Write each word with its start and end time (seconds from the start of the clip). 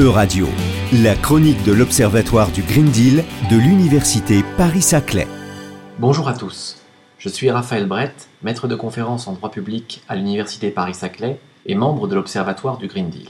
E-Radio, 0.00 0.48
la 0.94 1.14
chronique 1.14 1.62
de 1.62 1.72
l'Observatoire 1.72 2.50
du 2.52 2.62
Green 2.62 2.86
Deal 2.86 3.22
de 3.50 3.56
l'Université 3.58 4.42
Paris-Saclay. 4.56 5.28
Bonjour 5.98 6.26
à 6.26 6.32
tous, 6.32 6.78
je 7.18 7.28
suis 7.28 7.50
Raphaël 7.50 7.84
Brett, 7.86 8.30
maître 8.42 8.66
de 8.66 8.74
conférence 8.74 9.28
en 9.28 9.34
droit 9.34 9.50
public 9.50 10.02
à 10.08 10.16
l'Université 10.16 10.70
Paris-Saclay 10.70 11.38
et 11.66 11.74
membre 11.74 12.08
de 12.08 12.14
l'Observatoire 12.14 12.78
du 12.78 12.86
Green 12.86 13.10
Deal. 13.10 13.28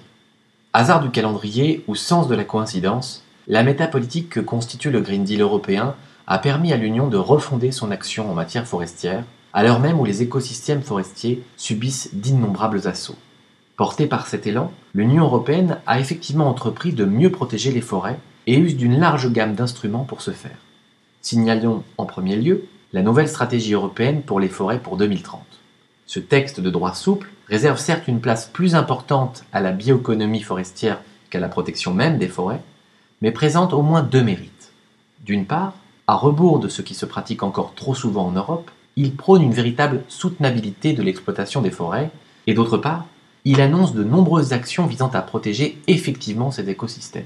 Hasard 0.72 1.00
du 1.00 1.10
calendrier 1.10 1.82
ou 1.88 1.96
sens 1.96 2.28
de 2.28 2.36
la 2.36 2.44
coïncidence, 2.44 3.24
la 3.48 3.64
métapolitique 3.64 4.28
que 4.28 4.38
constitue 4.38 4.92
le 4.92 5.00
Green 5.00 5.24
Deal 5.24 5.40
européen 5.40 5.96
a 6.28 6.38
permis 6.38 6.72
à 6.72 6.76
l'Union 6.76 7.08
de 7.08 7.16
refonder 7.16 7.72
son 7.72 7.90
action 7.90 8.30
en 8.30 8.34
matière 8.34 8.68
forestière, 8.68 9.24
à 9.52 9.64
l'heure 9.64 9.80
même 9.80 9.98
où 9.98 10.04
les 10.04 10.22
écosystèmes 10.22 10.82
forestiers 10.82 11.42
subissent 11.56 12.10
d'innombrables 12.12 12.86
assauts. 12.86 13.16
Porté 13.80 14.06
par 14.06 14.26
cet 14.26 14.46
élan, 14.46 14.72
l'Union 14.92 15.24
européenne 15.24 15.78
a 15.86 16.00
effectivement 16.00 16.50
entrepris 16.50 16.92
de 16.92 17.06
mieux 17.06 17.32
protéger 17.32 17.72
les 17.72 17.80
forêts 17.80 18.18
et 18.46 18.58
use 18.58 18.76
d'une 18.76 19.00
large 19.00 19.32
gamme 19.32 19.54
d'instruments 19.54 20.04
pour 20.04 20.20
ce 20.20 20.32
faire. 20.32 20.58
Signalons 21.22 21.82
en 21.96 22.04
premier 22.04 22.36
lieu 22.36 22.66
la 22.92 23.00
nouvelle 23.00 23.26
stratégie 23.26 23.72
européenne 23.72 24.20
pour 24.20 24.38
les 24.38 24.50
forêts 24.50 24.80
pour 24.80 24.98
2030. 24.98 25.40
Ce 26.04 26.20
texte 26.20 26.60
de 26.60 26.68
droit 26.68 26.92
souple 26.92 27.30
réserve 27.48 27.78
certes 27.78 28.06
une 28.06 28.20
place 28.20 28.50
plus 28.52 28.74
importante 28.74 29.44
à 29.50 29.62
la 29.62 29.72
bioéconomie 29.72 30.42
forestière 30.42 31.00
qu'à 31.30 31.40
la 31.40 31.48
protection 31.48 31.94
même 31.94 32.18
des 32.18 32.28
forêts, 32.28 32.60
mais 33.22 33.32
présente 33.32 33.72
au 33.72 33.80
moins 33.80 34.02
deux 34.02 34.22
mérites. 34.22 34.72
D'une 35.24 35.46
part, 35.46 35.72
à 36.06 36.16
rebours 36.16 36.58
de 36.58 36.68
ce 36.68 36.82
qui 36.82 36.92
se 36.92 37.06
pratique 37.06 37.42
encore 37.42 37.72
trop 37.74 37.94
souvent 37.94 38.26
en 38.26 38.32
Europe, 38.32 38.70
il 38.96 39.16
prône 39.16 39.40
une 39.40 39.54
véritable 39.54 40.02
soutenabilité 40.08 40.92
de 40.92 41.02
l'exploitation 41.02 41.62
des 41.62 41.70
forêts, 41.70 42.10
et 42.46 42.52
d'autre 42.52 42.76
part, 42.76 43.06
il 43.44 43.60
annonce 43.60 43.94
de 43.94 44.04
nombreuses 44.04 44.52
actions 44.52 44.86
visant 44.86 45.10
à 45.10 45.22
protéger 45.22 45.80
effectivement 45.86 46.50
ces 46.50 46.68
écosystèmes. 46.68 47.24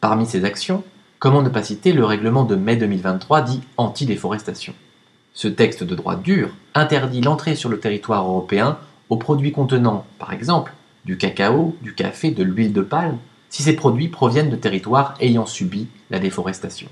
Parmi 0.00 0.26
ces 0.26 0.44
actions, 0.44 0.84
comment 1.18 1.42
ne 1.42 1.48
pas 1.48 1.62
citer 1.62 1.92
le 1.92 2.04
règlement 2.04 2.44
de 2.44 2.56
mai 2.56 2.76
2023 2.76 3.42
dit 3.42 3.60
anti-déforestation 3.76 4.74
Ce 5.34 5.48
texte 5.48 5.84
de 5.84 5.94
droit 5.94 6.16
dur 6.16 6.54
interdit 6.74 7.20
l'entrée 7.20 7.56
sur 7.56 7.68
le 7.68 7.80
territoire 7.80 8.26
européen 8.26 8.78
aux 9.10 9.16
produits 9.16 9.52
contenant, 9.52 10.06
par 10.18 10.32
exemple, 10.32 10.72
du 11.04 11.16
cacao, 11.16 11.74
du 11.82 11.94
café, 11.94 12.30
de 12.30 12.42
l'huile 12.42 12.72
de 12.72 12.82
palme, 12.82 13.18
si 13.50 13.62
ces 13.62 13.74
produits 13.74 14.08
proviennent 14.08 14.50
de 14.50 14.56
territoires 14.56 15.14
ayant 15.20 15.46
subi 15.46 15.88
la 16.10 16.18
déforestation. 16.18 16.88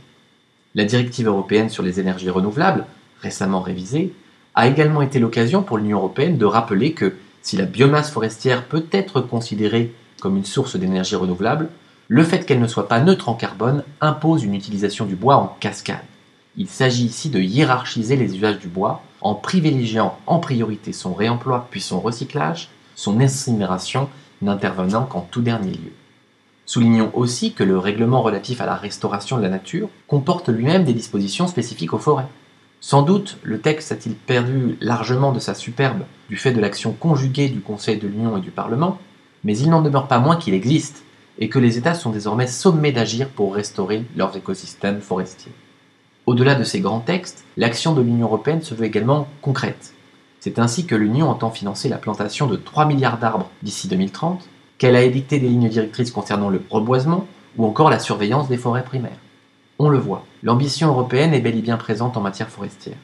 La 0.74 0.84
directive 0.84 1.26
européenne 1.26 1.68
sur 1.68 1.82
les 1.82 2.00
énergies 2.00 2.30
renouvelables, 2.30 2.86
récemment 3.20 3.60
révisée, 3.60 4.12
a 4.54 4.66
également 4.66 5.02
été 5.02 5.18
l'occasion 5.18 5.62
pour 5.62 5.78
l'Union 5.78 5.98
européenne 5.98 6.38
de 6.38 6.44
rappeler 6.46 6.92
que 6.92 7.14
si 7.46 7.56
la 7.56 7.64
biomasse 7.64 8.10
forestière 8.10 8.64
peut 8.64 8.86
être 8.90 9.20
considérée 9.20 9.94
comme 10.20 10.36
une 10.36 10.44
source 10.44 10.74
d'énergie 10.74 11.14
renouvelable, 11.14 11.68
le 12.08 12.24
fait 12.24 12.44
qu'elle 12.44 12.58
ne 12.58 12.66
soit 12.66 12.88
pas 12.88 12.98
neutre 12.98 13.28
en 13.28 13.34
carbone 13.34 13.84
impose 14.00 14.42
une 14.42 14.56
utilisation 14.56 15.06
du 15.06 15.14
bois 15.14 15.36
en 15.36 15.56
cascade. 15.60 16.02
Il 16.56 16.66
s'agit 16.66 17.04
ici 17.04 17.30
de 17.30 17.38
hiérarchiser 17.38 18.16
les 18.16 18.34
usages 18.34 18.58
du 18.58 18.66
bois 18.66 19.00
en 19.20 19.36
privilégiant 19.36 20.18
en 20.26 20.40
priorité 20.40 20.92
son 20.92 21.14
réemploi 21.14 21.68
puis 21.70 21.80
son 21.80 22.00
recyclage, 22.00 22.68
son 22.96 23.20
incinération 23.20 24.08
n'intervenant 24.42 25.04
qu'en 25.04 25.20
tout 25.20 25.40
dernier 25.40 25.70
lieu. 25.70 25.92
Soulignons 26.64 27.12
aussi 27.14 27.52
que 27.52 27.62
le 27.62 27.78
règlement 27.78 28.22
relatif 28.22 28.60
à 28.60 28.66
la 28.66 28.74
restauration 28.74 29.36
de 29.36 29.42
la 29.42 29.50
nature 29.50 29.88
comporte 30.08 30.48
lui-même 30.48 30.82
des 30.82 30.94
dispositions 30.94 31.46
spécifiques 31.46 31.92
aux 31.92 31.98
forêts. 31.98 32.26
Sans 32.86 33.02
doute, 33.02 33.38
le 33.42 33.58
texte 33.58 33.90
a-t-il 33.90 34.14
perdu 34.14 34.78
largement 34.80 35.32
de 35.32 35.40
sa 35.40 35.54
superbe 35.54 36.02
du 36.28 36.36
fait 36.36 36.52
de 36.52 36.60
l'action 36.60 36.92
conjuguée 36.92 37.48
du 37.48 37.58
Conseil 37.58 37.98
de 37.98 38.06
l'Union 38.06 38.36
et 38.36 38.40
du 38.40 38.52
Parlement, 38.52 38.98
mais 39.42 39.58
il 39.58 39.70
n'en 39.70 39.82
demeure 39.82 40.06
pas 40.06 40.20
moins 40.20 40.36
qu'il 40.36 40.54
existe 40.54 41.02
et 41.40 41.48
que 41.48 41.58
les 41.58 41.78
États 41.78 41.96
sont 41.96 42.10
désormais 42.10 42.46
sommés 42.46 42.92
d'agir 42.92 43.28
pour 43.30 43.56
restaurer 43.56 44.04
leurs 44.14 44.36
écosystèmes 44.36 45.00
forestiers. 45.00 45.50
Au-delà 46.26 46.54
de 46.54 46.62
ces 46.62 46.78
grands 46.78 47.00
textes, 47.00 47.42
l'action 47.56 47.92
de 47.92 48.02
l'Union 48.02 48.28
européenne 48.28 48.62
se 48.62 48.76
veut 48.76 48.86
également 48.86 49.26
concrète. 49.42 49.92
C'est 50.38 50.60
ainsi 50.60 50.86
que 50.86 50.94
l'Union 50.94 51.28
entend 51.28 51.50
financer 51.50 51.88
la 51.88 51.98
plantation 51.98 52.46
de 52.46 52.54
3 52.54 52.84
milliards 52.84 53.18
d'arbres 53.18 53.50
d'ici 53.64 53.88
2030, 53.88 54.48
qu'elle 54.78 54.94
a 54.94 55.02
édicté 55.02 55.40
des 55.40 55.48
lignes 55.48 55.68
directrices 55.68 56.12
concernant 56.12 56.50
le 56.50 56.62
reboisement 56.70 57.26
ou 57.56 57.66
encore 57.66 57.90
la 57.90 57.98
surveillance 57.98 58.46
des 58.48 58.58
forêts 58.58 58.84
primaires. 58.84 59.18
On 59.78 59.90
le 59.90 59.98
voit, 59.98 60.24
l'ambition 60.42 60.88
européenne 60.88 61.34
est 61.34 61.40
bel 61.40 61.56
et 61.56 61.62
bien 61.62 61.76
présente 61.76 62.16
en 62.16 62.22
matière 62.22 62.48
forestière. 62.48 62.96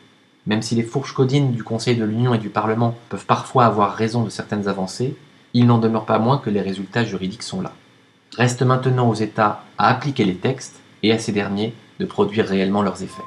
Même 0.47 0.63
si 0.63 0.75
les 0.75 0.83
fourches 0.83 1.13
codines 1.13 1.53
du 1.53 1.63
Conseil 1.63 1.97
de 1.97 2.05
l'Union 2.05 2.33
et 2.33 2.39
du 2.39 2.49
Parlement 2.49 2.97
peuvent 3.11 3.27
parfois 3.27 3.67
avoir 3.67 3.95
raison 3.95 4.25
de 4.25 4.31
certaines 4.31 4.69
avancées, 4.69 5.15
il 5.53 5.67
n'en 5.67 5.79
demeure 5.79 6.07
pas 6.07 6.19
moins 6.19 6.39
que 6.39 6.51
les 6.51 6.63
résultats 6.63 7.05
juridiques 7.05 7.43
sont 7.43 7.61
là. 7.61 7.73
Reste 8.39 8.63
maintenant 8.63 9.11
aux 9.11 9.15
États 9.15 9.65
à 9.77 9.89
appliquer 9.89 10.25
les 10.25 10.37
textes 10.37 10.81
et 11.03 11.13
à 11.13 11.19
ces 11.19 11.33
derniers 11.33 11.75
de 12.01 12.07
produire 12.07 12.47
réellement 12.47 12.83
leurs 12.83 13.03
effets. 13.03 13.23